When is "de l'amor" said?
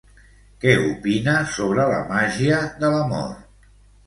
2.81-3.31